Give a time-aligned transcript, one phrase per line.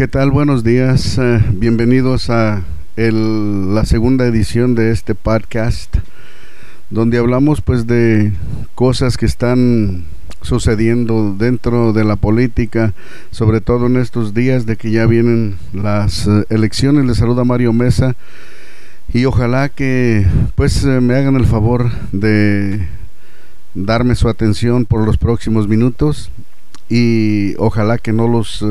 [0.00, 0.30] ¿Qué tal?
[0.30, 1.18] Buenos días.
[1.18, 2.62] eh, bienvenidos a
[2.96, 5.94] la segunda edición de este podcast,
[6.88, 8.32] donde hablamos pues de
[8.74, 10.06] cosas que están
[10.40, 12.94] sucediendo dentro de la política,
[13.30, 17.04] sobre todo en estos días de que ya vienen las eh, elecciones.
[17.04, 18.16] Les saluda Mario Mesa
[19.12, 22.88] y ojalá que pues eh, me hagan el favor de
[23.74, 26.30] darme su atención por los próximos minutos
[26.88, 28.64] y ojalá que no los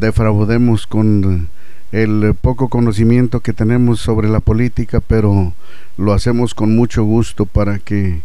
[0.00, 1.48] defraudemos con
[1.92, 5.52] el poco conocimiento que tenemos sobre la política, pero
[5.96, 8.22] lo hacemos con mucho gusto para que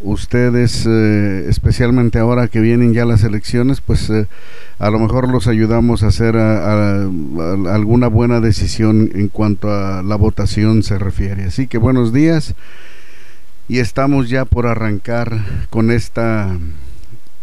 [0.00, 4.26] ustedes, eh, especialmente ahora que vienen ya las elecciones, pues eh,
[4.78, 7.02] a lo mejor los ayudamos a hacer a- a-
[7.72, 11.44] alguna buena decisión en cuanto a la votación se refiere.
[11.44, 12.54] Así que buenos días
[13.68, 15.38] y estamos ya por arrancar
[15.70, 16.56] con esta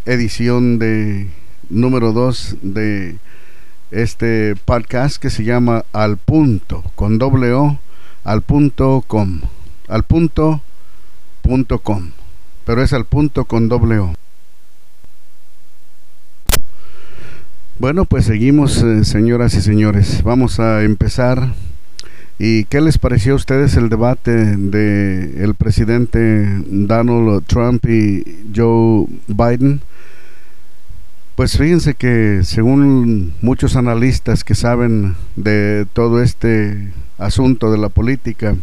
[0.05, 1.27] edición de
[1.69, 3.15] número 2 de
[3.91, 7.79] este podcast que se llama Al Punto, con doble O,
[8.23, 9.41] al punto com,
[9.87, 10.61] al punto
[11.41, 12.11] punto com,
[12.65, 14.13] pero es al punto con doble O.
[17.79, 20.21] Bueno, pues seguimos, eh, señoras y señores.
[20.23, 21.53] Vamos a empezar.
[22.37, 29.07] ¿Y qué les pareció a ustedes el debate de el presidente Donald Trump y Joe
[29.27, 29.81] Biden?
[31.39, 38.57] Pues fíjense que según muchos analistas que saben de todo este asunto de la política,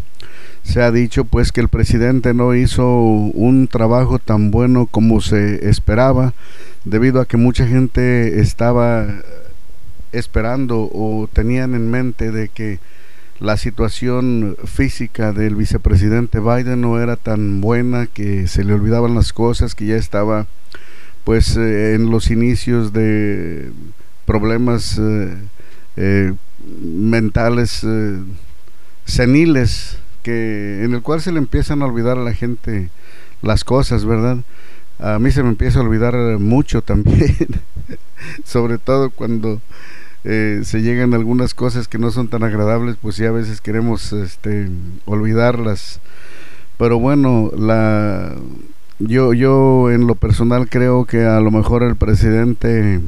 [0.63, 5.71] se ha dicho pues que el presidente no hizo un trabajo tan bueno como se
[5.71, 6.35] esperaba,
[6.85, 9.07] debido a que mucha gente estaba
[10.13, 12.79] esperando o tenían en mente de que
[13.41, 19.33] la situación física del vicepresidente Biden no era tan buena, que se le olvidaban las
[19.33, 20.47] cosas, que ya estaba
[21.27, 23.73] pues eh, en los inicios de
[24.27, 25.35] problemas eh,
[25.97, 26.33] eh,
[26.81, 27.85] mentales
[29.07, 32.91] seniles que en el cual se le empiezan a olvidar a la gente
[33.43, 34.39] las cosas, ¿verdad?
[35.01, 37.49] A mí se me empieza a olvidar mucho también,
[38.45, 39.61] sobre todo cuando
[40.23, 44.69] se llegan algunas cosas que no son tan agradables, pues ya a veces queremos este,
[45.07, 46.01] olvidarlas.
[46.79, 48.35] Pero bueno, la
[48.99, 53.01] yo yo en lo personal creo que a lo mejor el presidente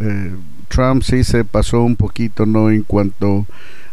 [0.00, 0.30] eh,
[0.68, 2.70] Trump sí se pasó un poquito, ¿no?
[2.70, 3.46] En cuanto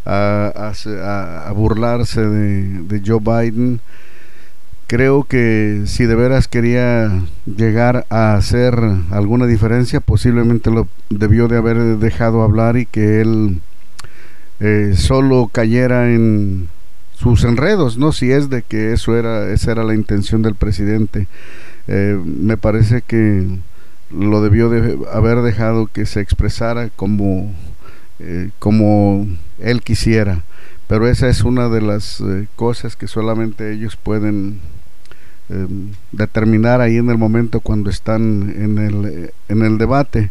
[0.06, 3.80] a, a se- a- a burlarse de, de Joe Biden.
[4.88, 7.10] Creo que si de veras quería
[7.46, 8.78] llegar a hacer
[9.12, 13.62] alguna diferencia, posiblemente lo debió de haber dejado hablar y que él
[14.60, 16.68] eh, solo cayera en
[17.24, 18.12] sus enredos, ¿no?
[18.12, 21.28] Si es de que eso era, esa era la intención del presidente.
[21.88, 23.48] Eh, me parece que
[24.12, 27.54] lo debió de haber dejado que se expresara como,
[28.20, 29.26] eh, como
[29.60, 30.44] él quisiera.
[30.88, 34.60] Pero esa es una de las eh, cosas que solamente ellos pueden
[35.48, 35.66] eh,
[36.12, 40.30] determinar ahí en el momento cuando están en el, en el debate.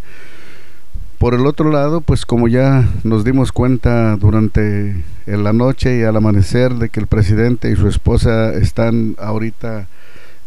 [1.22, 6.02] Por el otro lado, pues como ya nos dimos cuenta durante en la noche y
[6.02, 9.86] al amanecer de que el presidente y su esposa están ahorita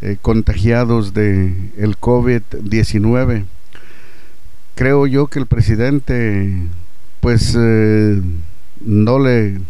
[0.02, 3.46] eh, contagiados de el COVID-19,
[4.76, 6.54] creo yo que el presidente
[7.22, 8.22] pues eh,
[8.82, 9.62] no le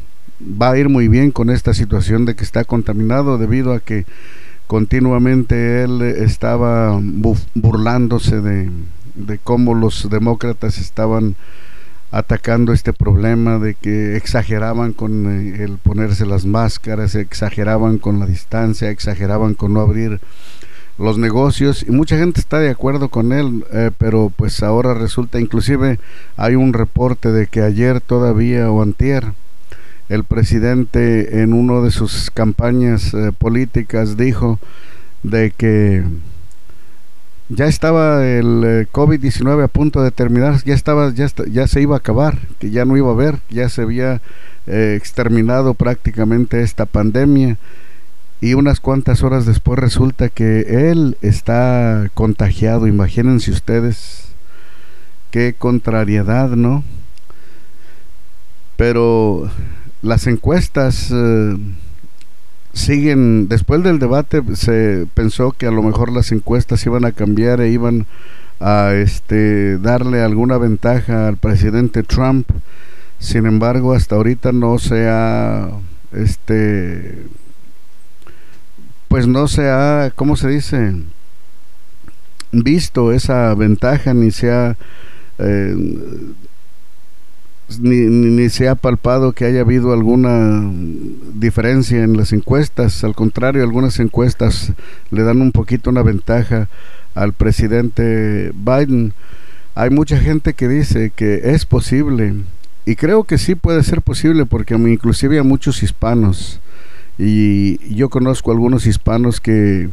[0.41, 4.07] va a ir muy bien con esta situación de que está contaminado debido a que
[4.65, 6.99] continuamente él estaba
[7.53, 8.71] burlándose de,
[9.15, 11.35] de cómo los demócratas estaban
[12.11, 18.25] atacando este problema de que exageraban con eh, el ponerse las máscaras, exageraban con la
[18.25, 20.21] distancia, exageraban con no abrir
[20.97, 25.39] los negocios y mucha gente está de acuerdo con él, eh, pero pues ahora resulta,
[25.39, 25.99] inclusive
[26.37, 29.33] hay un reporte de que ayer todavía o antier
[30.07, 34.59] el presidente en una de sus campañas eh, políticas dijo
[35.23, 36.03] de que
[37.49, 41.95] ya estaba el eh, COVID-19 a punto de terminar, ya estaba ya ya se iba
[41.95, 44.21] a acabar, que ya no iba a haber, ya se había
[44.67, 47.57] eh, exterminado prácticamente esta pandemia
[48.41, 54.25] y unas cuantas horas después resulta que él está contagiado, imagínense ustedes
[55.31, 56.83] qué contrariedad, ¿no?
[58.77, 59.49] Pero
[60.01, 61.57] las encuestas eh,
[62.75, 67.61] siguen, después del debate se pensó que a lo mejor las encuestas iban a cambiar
[67.61, 68.05] e iban
[68.59, 72.47] a este darle alguna ventaja al presidente Trump.
[73.17, 75.69] Sin embargo, hasta ahorita no se ha
[76.11, 77.25] este
[79.07, 80.93] pues no se ha, ¿cómo se dice?
[82.51, 84.77] visto esa ventaja ni se ha
[85.39, 85.75] eh,
[87.79, 90.71] ni, ni, se ha palpado que haya habido alguna
[91.33, 93.03] diferencia en las encuestas.
[93.03, 94.73] Al contrario, algunas encuestas
[95.11, 96.67] le dan un poquito una ventaja
[97.15, 99.13] al presidente Biden.
[99.73, 102.35] Hay mucha gente que dice que es posible
[102.85, 106.61] y creo que sí puede ser posible porque inclusive hay muchos hispanos
[107.17, 109.89] y yo conozco algunos hispanos que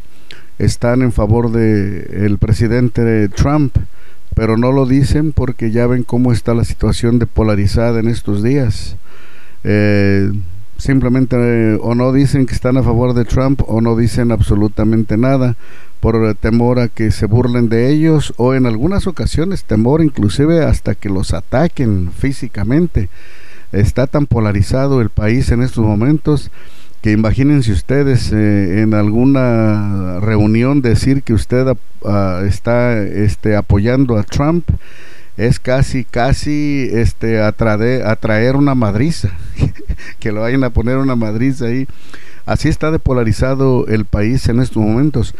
[0.58, 3.76] están en favor de el presidente Trump
[4.34, 8.42] pero no lo dicen porque ya ven cómo está la situación de polarizada en estos
[8.42, 8.96] días.
[9.64, 10.30] Eh,
[10.78, 15.16] simplemente eh, o no dicen que están a favor de Trump o no dicen absolutamente
[15.16, 15.56] nada
[16.00, 20.96] por temor a que se burlen de ellos o en algunas ocasiones temor inclusive hasta
[20.96, 23.08] que los ataquen físicamente.
[23.70, 26.50] Está tan polarizado el país en estos momentos
[27.02, 31.66] que imagínense ustedes eh, en alguna reunión decir que usted
[32.46, 34.64] está este, apoyando a Trump
[35.36, 39.30] es casi casi este atraer, atraer una madriza
[40.20, 41.88] que lo vayan a poner una madriza ahí.
[42.46, 45.34] Así está depolarizado el país en estos momentos.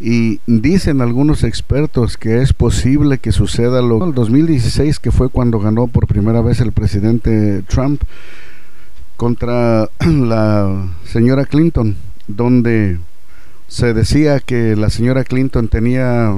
[0.00, 5.60] Y dicen algunos expertos que es posible que suceda lo el 2016 que fue cuando
[5.60, 8.02] ganó por primera vez el presidente Trump
[9.24, 11.96] contra la señora Clinton,
[12.28, 12.98] donde
[13.68, 16.30] se decía que la señora Clinton tenía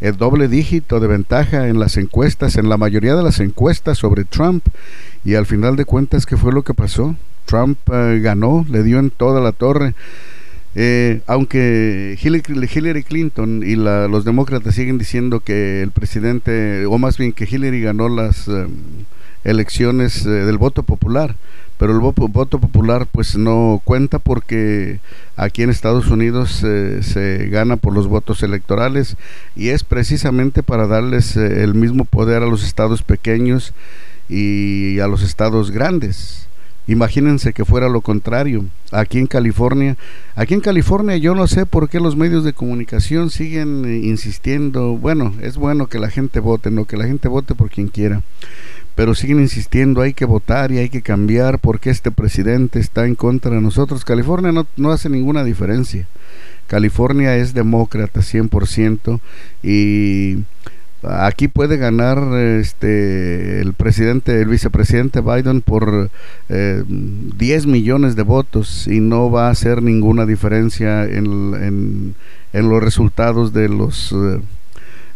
[0.00, 4.22] el doble dígito de ventaja en las encuestas, en la mayoría de las encuestas sobre
[4.22, 4.64] Trump,
[5.24, 7.16] y al final de cuentas, ¿qué fue lo que pasó?
[7.46, 9.94] Trump eh, ganó, le dio en toda la torre.
[10.76, 17.32] Eh, aunque Hillary, Clinton y los demócratas siguen diciendo que el presidente, o más bien
[17.32, 18.66] que Hillary ganó las eh,
[19.42, 21.34] elecciones del voto popular,
[21.78, 25.00] pero el voto, popular pues no cuenta porque
[25.36, 29.16] aquí en Estados Unidos eh, se gana por los votos electorales
[29.56, 33.74] y es precisamente para darles eh, el mismo poder a los estados pequeños
[34.28, 36.48] y a los estados grandes.
[36.86, 38.66] Imagínense que fuera lo contrario.
[38.92, 39.96] Aquí en California,
[40.36, 44.96] aquí en California yo no sé por qué los medios de comunicación siguen eh, insistiendo,
[44.96, 48.22] bueno, es bueno que la gente vote, no que la gente vote por quien quiera
[48.94, 53.14] pero siguen insistiendo, hay que votar y hay que cambiar porque este presidente está en
[53.14, 54.04] contra de nosotros.
[54.04, 56.06] California no, no hace ninguna diferencia.
[56.66, 59.20] California es demócrata 100%
[59.62, 60.38] y
[61.02, 66.10] aquí puede ganar este el presidente el vicepresidente Biden por
[66.48, 72.14] eh, 10 millones de votos y no va a hacer ninguna diferencia en,
[72.52, 74.40] en, los resultados de los eh,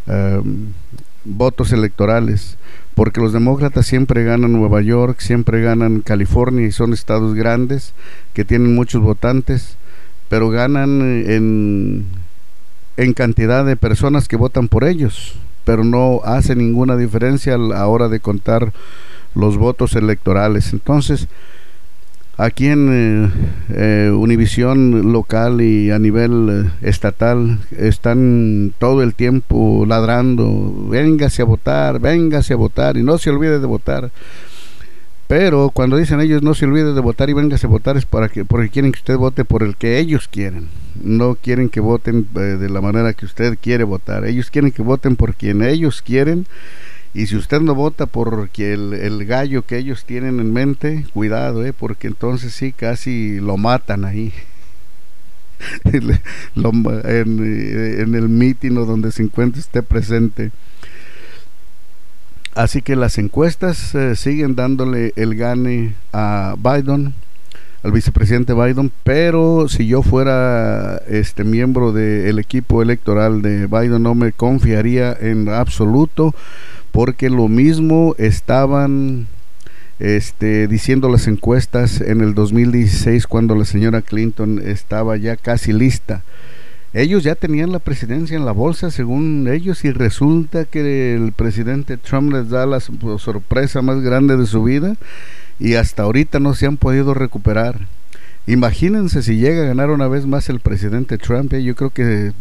[0.07, 0.41] eh,
[1.25, 2.57] votos electorales
[2.99, 7.93] porque los demócratas siempre ganan Nueva York, siempre ganan California y son estados grandes
[8.33, 9.77] que tienen muchos votantes,
[10.27, 12.03] pero ganan en,
[12.97, 17.87] en cantidad de personas que votan por ellos, pero no hace ninguna diferencia a la
[17.87, 18.73] hora de contar
[19.33, 20.73] los votos electorales.
[20.73, 21.29] Entonces,
[22.39, 23.29] Aquí en eh,
[23.75, 31.45] eh, Univisión local y a nivel eh, estatal están todo el tiempo ladrando, véngase a
[31.45, 34.09] votar, véngase a votar y no se olvide de votar.
[35.27, 38.29] Pero cuando dicen ellos no se olvide de votar y véngase a votar es para
[38.29, 40.69] que, porque quieren que usted vote por el que ellos quieren.
[41.03, 44.23] No quieren que voten de la manera que usted quiere votar.
[44.23, 46.47] Ellos quieren que voten por quien ellos quieren
[47.13, 51.65] y si usted no vota por el, el gallo que ellos tienen en mente, cuidado,
[51.65, 54.31] eh, porque entonces sí, casi lo matan ahí.
[55.91, 56.19] en,
[57.03, 60.51] en, el mitin o donde se encuentre esté presente.
[62.55, 67.13] Así que las encuestas eh, siguen dándole el gane a Biden,
[67.83, 74.15] al vicepresidente Biden, pero si yo fuera este miembro del equipo electoral de Biden no
[74.15, 76.35] me confiaría en absoluto
[76.91, 79.27] porque lo mismo estaban
[79.99, 86.23] este, diciendo las encuestas en el 2016 cuando la señora Clinton estaba ya casi lista.
[86.93, 91.97] Ellos ya tenían la presidencia en la bolsa según ellos y resulta que el presidente
[91.97, 94.95] Trump les da la sorpresa más grande de su vida
[95.59, 97.87] y hasta ahorita no se han podido recuperar.
[98.47, 102.31] Imagínense si llega a ganar una vez más el presidente Trump, eh, yo creo que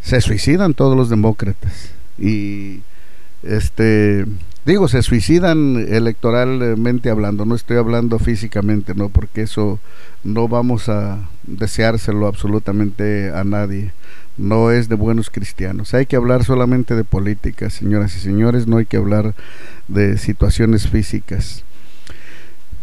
[0.00, 2.82] se suicidan todos los demócratas y
[3.42, 4.26] este
[4.64, 9.80] digo se suicidan electoralmente hablando no estoy hablando físicamente no porque eso
[10.24, 13.92] no vamos a deseárselo absolutamente a nadie.
[14.38, 15.92] No es de buenos cristianos.
[15.94, 19.34] Hay que hablar solamente de política señoras y señores no hay que hablar
[19.88, 21.64] de situaciones físicas.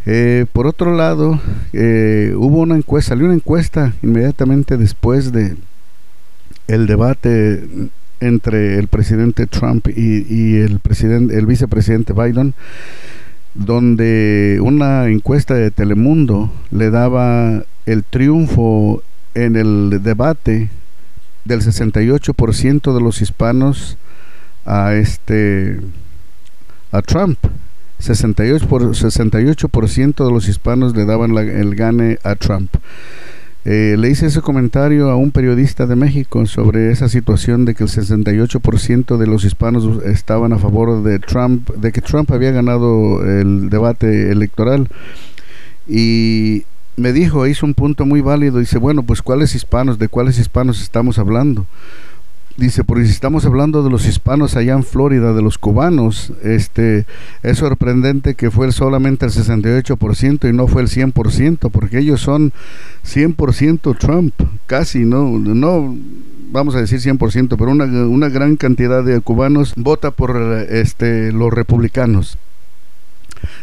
[0.06, 1.42] Eh, por otro lado
[1.74, 5.58] eh, hubo una encuesta salió una encuesta inmediatamente después de
[6.68, 7.89] el debate
[8.20, 12.54] entre el presidente Trump y, el presidente el vicepresidente Biden
[13.54, 20.70] donde una encuesta de Telemundo le daba el triunfo en el debate
[21.46, 23.98] del 68% de los hispanos
[24.66, 25.80] a este
[26.92, 27.38] a Trump
[28.00, 32.74] 68%, por, 68 de los hispanos le daban el gane a Trump.
[33.66, 37.84] Eh, le hice ese comentario a un periodista de México sobre esa situación de que
[37.84, 43.24] el 68% de los hispanos estaban a favor de Trump, de que Trump había ganado
[43.24, 44.88] el debate electoral.
[45.88, 46.63] Y
[46.96, 50.00] me dijo, hizo un punto muy válido, dice, bueno, pues ¿cuáles hispanos?
[50.00, 51.66] ¿De cuáles hispanos estamos hablando?
[52.60, 57.06] Dice, porque si estamos hablando de los hispanos allá en Florida, de los cubanos, este,
[57.42, 62.51] es sorprendente que fue solamente el 68% y no fue el 100%, porque ellos son
[63.08, 64.34] 100% Trump,
[64.66, 65.96] casi, no, no
[66.51, 70.36] vamos a decir 100%, pero una, una gran cantidad de cubanos vota por
[70.70, 72.38] este, los republicanos.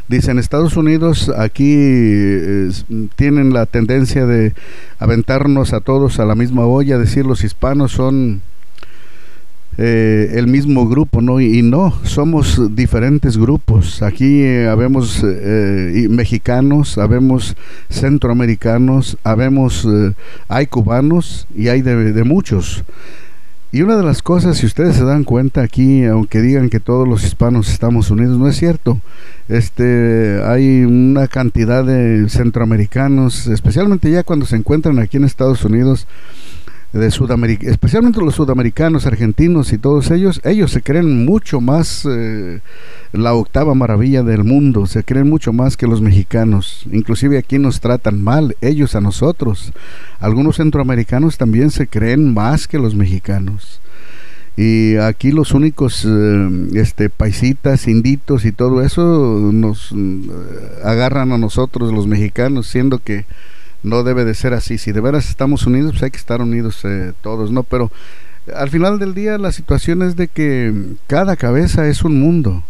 [0.09, 1.77] Dice, en Estados Unidos aquí
[3.15, 4.55] tienen la tendencia de
[4.99, 8.41] aventarnos a todos a la misma olla, decir los hispanos son
[9.79, 11.39] eh, el mismo grupo, ¿no?
[11.39, 14.03] Y, no, somos diferentes grupos.
[14.03, 17.57] Aquí eh, habemos eh, mexicanos, habemos
[17.91, 19.87] centroamericanos, habemos,
[20.49, 22.85] hay cubanos y hay de, muchos.
[23.71, 27.07] Y una de las cosas, si ustedes se dan cuenta aquí, aunque digan que todos
[27.07, 28.99] los hispanos estamos unidos, no es cierto.
[29.49, 36.07] Este, hay una cantidad de centroamericanos, especialmente ya cuando se encuentran aquí en Estados Unidos,
[36.97, 42.61] de Sudamérica, especialmente los sudamericanos, argentinos y todos ellos, ellos se creen mucho más eh,
[43.13, 47.81] la octava maravilla del mundo, se creen mucho más que los mexicanos, inclusive aquí nos
[47.81, 49.73] tratan mal, ellos a nosotros.
[50.21, 53.81] Algunos centroamericanos también se creen más que los mexicanos.
[54.57, 60.31] Y aquí los únicos eh, este paisitas, inditos y todo eso nos eh,
[60.83, 63.27] agarran a nosotros los mexicanos, siendo que
[63.87, 64.79] no debe de ser así.
[64.79, 67.63] Si de veras estamos unidos, pues hay que estar unidos eh, todos, ¿no?
[67.63, 67.91] Pero
[68.55, 70.75] al final del día la situación es de que
[71.07, 72.65] cada cabeza es un mundo.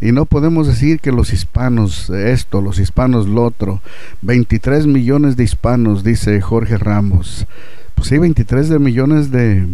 [0.00, 3.82] Y no podemos decir que los hispanos esto, los hispanos lo otro.
[4.22, 7.46] 23 millones de hispanos, dice Jorge Ramos.
[7.96, 9.66] Pues sí, 23 de millones de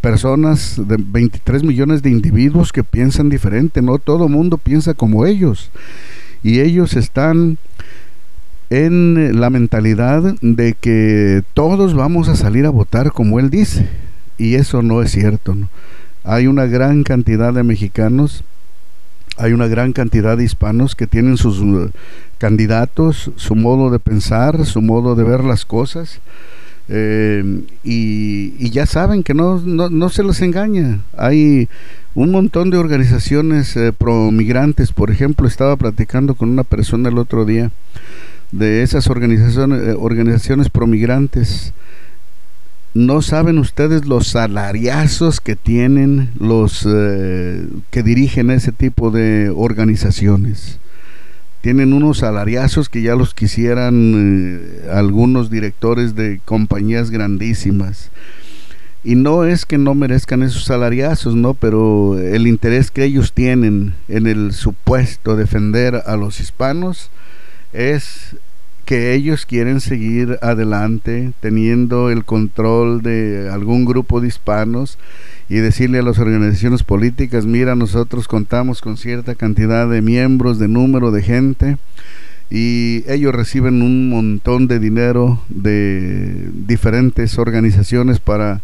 [0.00, 3.82] personas, de 23 millones de individuos que piensan diferente.
[3.82, 5.70] No todo mundo piensa como ellos.
[6.42, 7.58] Y ellos están
[8.70, 13.88] en la mentalidad de que todos vamos a salir a votar como él dice.
[14.36, 15.56] Y eso no es cierto.
[16.24, 18.44] Hay una gran cantidad de mexicanos,
[19.36, 21.90] hay una gran cantidad de hispanos que tienen sus uh,
[22.38, 26.20] candidatos, su modo de pensar, su modo de ver las cosas.
[26.90, 31.00] Eh, y, ya saben que no, no, se los engaña.
[31.16, 31.68] Hay
[32.14, 34.92] un montón de organizaciones eh, pro migrantes.
[34.92, 37.70] Por ejemplo, estaba platicando con una persona el otro día
[38.52, 41.72] de esas organizaciones, eh, organizaciones promigrantes.
[42.94, 50.78] No saben ustedes los salariazos que tienen los eh, que dirigen ese tipo de organizaciones.
[51.60, 58.10] Tienen unos salariazos que ya los quisieran eh, algunos directores de compañías grandísimas.
[59.04, 61.54] Y no es que no merezcan esos salariazos, ¿no?
[61.54, 67.10] Pero el interés que ellos tienen en el supuesto defender a los hispanos,
[67.72, 68.36] es
[68.84, 74.98] que ellos quieren seguir adelante teniendo el control de algún grupo de hispanos
[75.50, 80.68] y decirle a las organizaciones políticas, mira, nosotros contamos con cierta cantidad de miembros, de
[80.68, 81.76] número de gente,
[82.50, 88.62] y ellos reciben un montón de dinero de diferentes organizaciones para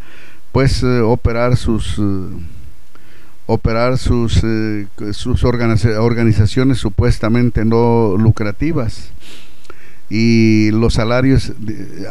[0.52, 2.02] pues eh, operar sus eh,
[3.46, 9.10] operar sus, eh, sus organizaciones supuestamente no lucrativas.
[10.10, 11.52] Y los salarios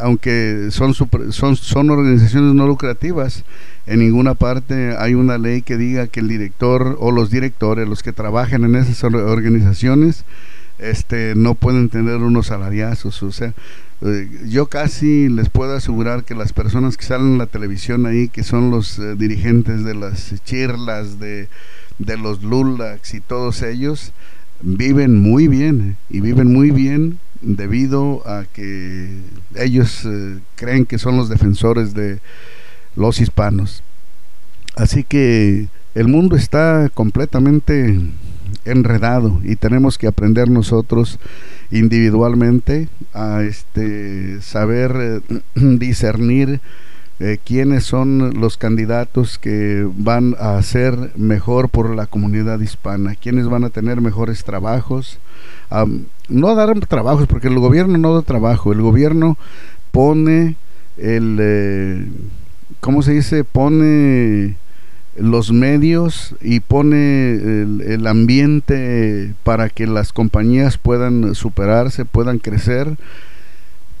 [0.02, 3.44] aunque son, son son organizaciones no lucrativas
[3.86, 8.02] en ninguna parte hay una ley que diga que el director o los directores los
[8.02, 10.24] que trabajan en esas organizaciones
[10.78, 13.54] este no pueden tener unos salariazos o sea
[14.06, 18.28] eh, yo casi les puedo asegurar que las personas que salen en la televisión ahí,
[18.28, 21.48] que son los eh, dirigentes de las chirlas, de,
[21.98, 24.12] de los lulax y todos ellos,
[24.60, 29.20] viven muy bien y viven muy bien debido a que
[29.54, 32.20] ellos eh, creen que son los defensores de
[32.96, 33.82] los hispanos.
[34.76, 38.00] Así que el mundo está completamente
[38.64, 41.18] enredado y tenemos que aprender nosotros
[41.70, 46.60] individualmente a este saber eh, discernir
[47.20, 53.46] eh, quiénes son los candidatos que van a hacer mejor por la comunidad hispana, quiénes
[53.46, 55.18] van a tener mejores trabajos.
[56.28, 59.38] no dar trabajos, porque el gobierno no da trabajo, el gobierno
[59.92, 60.56] pone
[60.96, 62.08] el, eh,
[62.80, 63.44] ¿cómo se dice?
[63.44, 64.56] Pone
[65.16, 72.96] los medios y pone el, ambiente para que las compañías puedan superarse, puedan crecer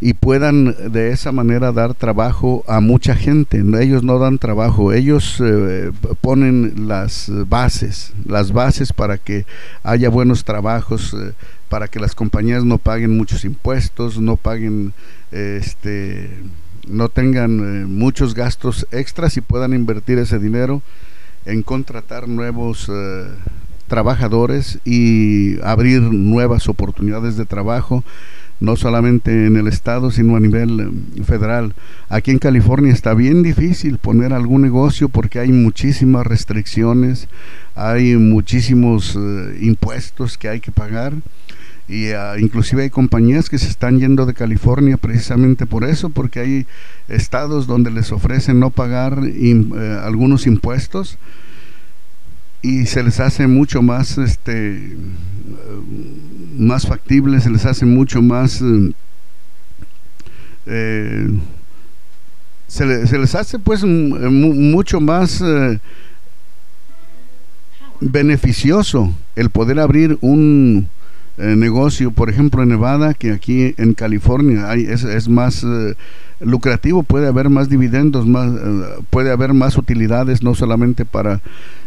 [0.00, 3.62] y puedan de esa manera dar trabajo a mucha gente.
[3.80, 9.46] Ellos no dan trabajo, ellos eh, ponen las bases, las bases para que
[9.82, 11.32] haya buenos trabajos, eh,
[11.68, 14.92] para que las compañías no paguen muchos impuestos, no paguen
[15.30, 16.30] este
[16.88, 20.82] no tengan eh, muchos gastos extras y puedan invertir ese dinero
[21.44, 23.26] en contratar nuevos eh,
[23.86, 28.02] trabajadores y abrir nuevas oportunidades de trabajo,
[28.60, 31.74] no solamente en el estado, sino a nivel eh, federal.
[32.08, 37.28] Aquí en California está bien difícil poner algún negocio porque hay muchísimas restricciones,
[37.74, 39.18] hay muchísimos
[39.60, 41.14] impuestos que hay que pagar
[41.86, 46.40] y ah, inclusive hay compañías que se están yendo de California precisamente por eso, porque
[46.40, 46.66] hay
[47.08, 51.18] estados donde les ofrecen no pagar eh, algunos impuestos
[52.62, 54.96] y se les hace mucho más este
[56.56, 58.62] más factible, se les hace mucho más
[60.66, 61.28] eh,
[62.66, 65.78] se, les hace pues mucho más eh,
[68.00, 70.88] beneficioso el poder abrir un
[71.36, 75.94] eh, negocio, por ejemplo, en Nevada, que aquí en California es, más eh,
[76.38, 81.40] lucrativo, puede haber más dividendos, más, eh, puede haber más utilidades, no solamente para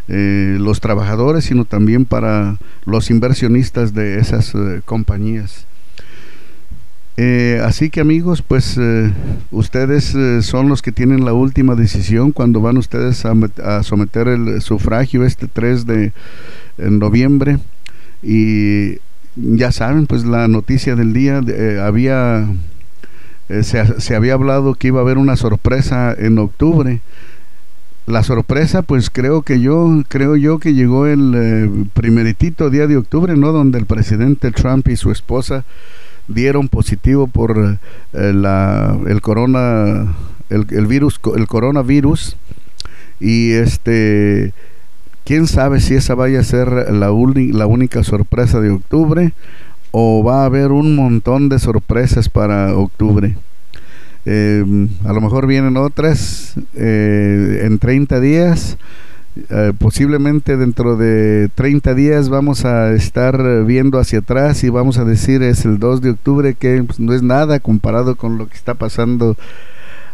[0.10, 4.54] los trabajadores, sino también para los inversionistas de esas
[4.86, 5.68] compañías.
[7.66, 8.80] así que amigos, pues
[9.52, 15.26] ustedes son los que tienen la última decisión cuando van ustedes a, someter el sufragio
[15.26, 16.14] este 3 de
[16.78, 17.60] noviembre
[18.24, 19.00] y
[19.38, 22.48] ya saben, pues la noticia del día eh, había
[23.50, 27.02] eh, se, había hablado que iba a haber una sorpresa en octubre.
[28.06, 32.98] La sorpresa, pues creo que yo creo yo que llegó el eh, primeritito día de
[32.98, 35.66] octubre, no, donde el presidente Trump y su esposa
[36.28, 37.78] dieron positivo por
[38.12, 40.14] la, el corona
[40.50, 42.36] el, el virus el coronavirus
[43.22, 44.54] y este
[45.28, 49.34] Quién sabe si esa vaya a ser la, única sorpresa de octubre
[49.92, 53.36] o va a haber un montón de sorpresas para octubre.
[54.24, 58.78] Em, a lo mejor vienen otras eh, en 30 días.
[59.50, 65.04] Eh, posiblemente dentro de 30 días vamos a estar viendo hacia atrás y vamos a
[65.04, 68.56] decir es el 2 de octubre que pues, no es nada comparado con lo que
[68.56, 69.36] está pasando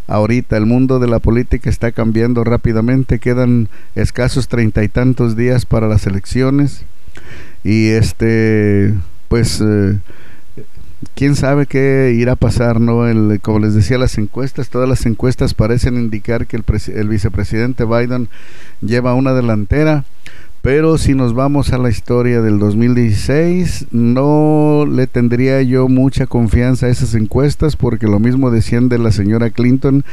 [0.08, 5.66] ahorita el mundo de la política está cambiando rápidamente, quedan escasos treinta y tantos días
[5.66, 6.86] para las elecciones.
[7.64, 8.94] Y este
[9.30, 9.98] pues eh,
[11.16, 13.08] quién sabe qué irá a pasar, ¿no?
[13.08, 16.64] El, como les decía, las encuestas, todas las encuestas parecen indicar que el,
[16.94, 18.30] el vicepresidente Biden
[18.82, 20.06] lleva una delantera
[20.64, 26.86] pero si nos vamos a la historia del 2016, no le tendría yo mucha confianza
[26.86, 30.06] a esas encuestas porque lo mismo decían de la señora Clinton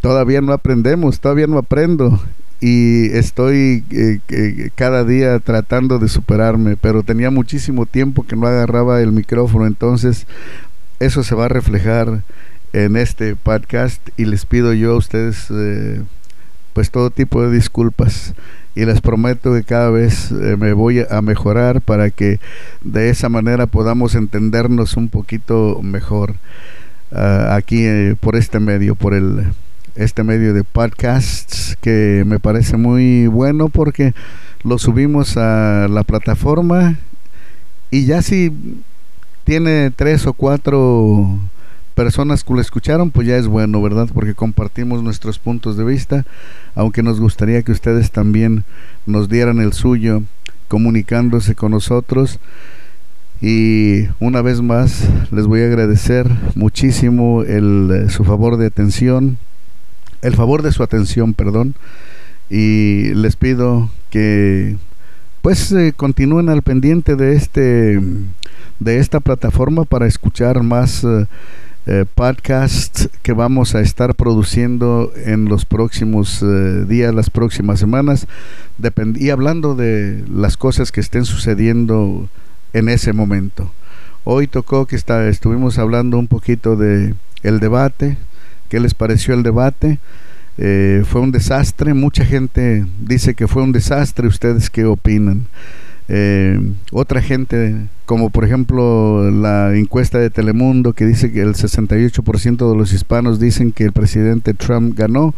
[0.00, 2.20] todavía no aprendemos, todavía no aprendo.
[2.60, 9.00] Y estoy eh, cada día tratando de superarme, pero tenía muchísimo tiempo que no agarraba
[9.00, 10.26] el micrófono, entonces
[11.00, 12.22] eso se va a reflejar
[12.72, 16.00] en este podcast y les pido yo a ustedes eh,
[16.72, 18.34] pues todo tipo de disculpas.
[18.74, 22.40] Y les prometo que cada vez me voy a mejorar para que
[22.80, 26.36] de esa manera podamos entendernos un poquito mejor
[27.14, 29.46] ah, aquí eh, por este medio, por el
[29.94, 34.14] este medio de podcasts que me parece muy bueno porque
[34.64, 36.96] lo subimos a la plataforma
[37.90, 38.52] y ya si
[39.44, 41.38] tiene tres o cuatro
[41.94, 44.08] personas que lo escucharon, pues ya es bueno, ¿verdad?
[44.12, 46.24] Porque compartimos nuestros puntos de vista,
[46.74, 48.64] aunque nos gustaría que ustedes también
[49.04, 50.22] nos dieran el suyo
[50.68, 52.38] comunicándose con nosotros.
[53.42, 59.36] Y una vez más les voy a agradecer muchísimo el, eh, su favor de atención,
[60.22, 61.74] el favor de su atención, perdón.
[62.48, 64.76] Y les pido que
[65.42, 68.00] pues eh, continúen al pendiente de este
[68.78, 71.26] de esta plataforma para escuchar más eh,
[71.86, 76.44] eh, podcast que vamos a estar produciendo en los próximos
[76.88, 78.28] días, las próximas semanas,
[79.16, 82.28] y hablando de las cosas que estén sucediendo
[82.72, 83.70] en ese momento.
[84.24, 88.16] Hoy tocó que está, estuvimos hablando un poquito de el debate,
[88.68, 89.98] qué les pareció el debate.
[90.58, 95.46] Eh, fue un desastre, mucha gente dice que fue un desastre, ustedes qué opinan.
[96.08, 102.70] Eh, otra gente, como por ejemplo la encuesta de Telemundo que dice que el 68%
[102.70, 105.34] de los hispanos dicen que el presidente Trump ganó,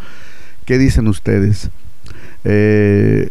[0.65, 1.71] ¿qué dicen ustedes?
[2.45, 3.29] Eh,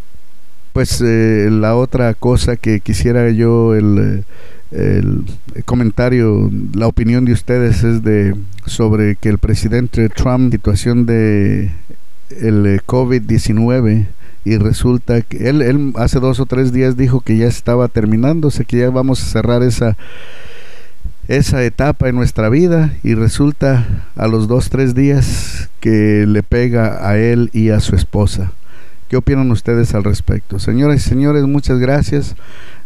[0.73, 4.25] pues eh, la otra cosa que quisiera yo el,
[4.71, 5.23] el,
[5.65, 11.71] comentario, la opinión de ustedes es de sobre que el presidente Trump, situación de
[12.29, 14.07] el COVID-19,
[14.45, 18.65] y resulta que él, él hace dos o tres días dijo que ya estaba terminándose,
[18.65, 19.95] que ya vamos a cerrar esa,
[21.27, 27.07] esa etapa en nuestra vida y resulta a los dos, tres días que le pega
[27.07, 28.51] a él y a su esposa.
[29.13, 30.58] ¿Qué opinan ustedes al respecto?
[30.58, 32.36] Señoras y señores, muchas gracias.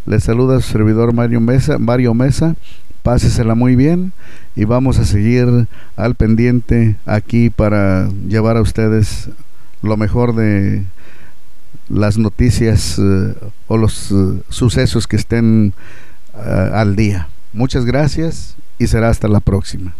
[0.06, 1.78] Les saluda su servidor Mario Mesa.
[1.78, 2.58] Mario Mesa.
[3.02, 4.12] Pásesela muy bien
[4.54, 9.30] y vamos a seguir al pendiente aquí para llevar a ustedes
[9.82, 10.84] lo mejor de
[11.88, 13.34] las noticias eh,
[13.68, 15.72] o los eh, sucesos que estén
[16.36, 17.30] eh, al día.
[17.54, 19.94] Muchas gracias y será hasta la próxima.